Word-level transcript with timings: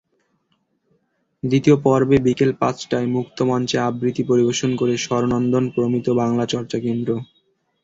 দ্বিতীয় 1.43 1.77
পর্বে 1.85 2.17
বিকেল 2.25 2.51
পাঁচটায় 2.61 3.07
মুক্তমঞ্চে 3.07 3.77
আবৃত্তি 3.87 4.23
পরিবেশন 4.23 4.71
করে 4.75 4.93
স্বরনন্দন 4.97 5.63
প্রমিত 5.75 6.07
বাংলা 6.21 6.45
চর্চা 6.53 6.77
কেন্দ্র। 6.85 7.09